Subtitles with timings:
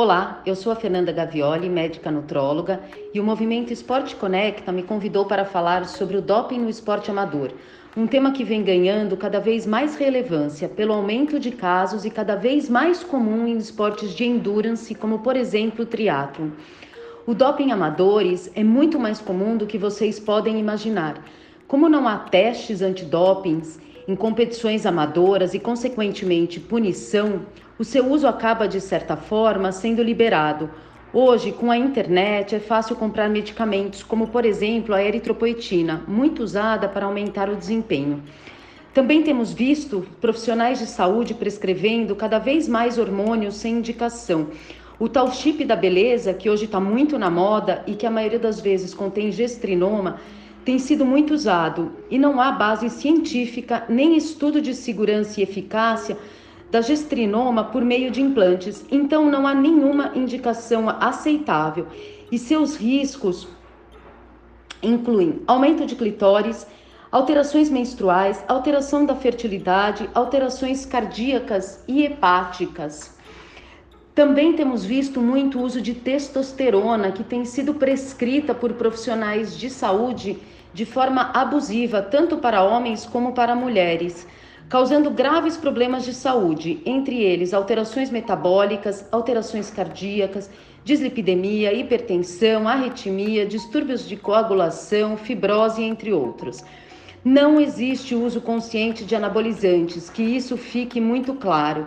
[0.00, 2.80] Olá, eu sou a Fernanda Gavioli, médica nutróloga,
[3.12, 7.50] e o Movimento Esporte Conecta me convidou para falar sobre o doping no esporte amador,
[7.96, 12.36] um tema que vem ganhando cada vez mais relevância pelo aumento de casos e cada
[12.36, 16.52] vez mais comum em esportes de endurance, como por exemplo o triatlo.
[17.26, 21.24] O doping amadores é muito mais comum do que vocês podem imaginar.
[21.66, 27.42] Como não há testes antidopings em competições amadoras e, consequentemente, punição,
[27.78, 30.70] o seu uso acaba, de certa forma, sendo liberado.
[31.12, 36.88] Hoje, com a internet, é fácil comprar medicamentos, como por exemplo a eritropoetina, muito usada
[36.88, 38.22] para aumentar o desempenho.
[38.94, 44.48] Também temos visto profissionais de saúde prescrevendo cada vez mais hormônios sem indicação.
[44.98, 48.38] O tal chip da beleza, que hoje está muito na moda e que a maioria
[48.38, 50.18] das vezes contém gestrinoma,
[50.68, 51.92] tem sido muito usado.
[52.10, 56.18] E não há base científica nem estudo de segurança e eficácia
[56.70, 61.86] da gestrinoma por meio de implantes, então não há nenhuma indicação aceitável.
[62.30, 63.48] E seus riscos
[64.82, 66.66] incluem aumento de clitóris,
[67.10, 73.17] alterações menstruais, alteração da fertilidade, alterações cardíacas e hepáticas.
[74.18, 80.36] Também temos visto muito uso de testosterona que tem sido prescrita por profissionais de saúde
[80.74, 84.26] de forma abusiva, tanto para homens como para mulheres
[84.68, 90.50] causando graves problemas de saúde, entre eles alterações metabólicas, alterações cardíacas,
[90.84, 96.64] dislipidemia, hipertensão, arritmia, distúrbios de coagulação, fibrose, entre outros.
[97.24, 101.86] Não existe uso consciente de anabolizantes, que isso fique muito claro.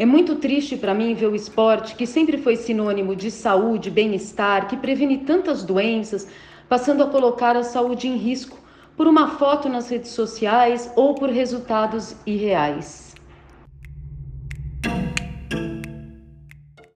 [0.00, 4.66] É muito triste para mim ver o esporte, que sempre foi sinônimo de saúde, bem-estar,
[4.66, 6.26] que previne tantas doenças,
[6.70, 8.58] passando a colocar a saúde em risco
[8.96, 13.14] por uma foto nas redes sociais ou por resultados irreais.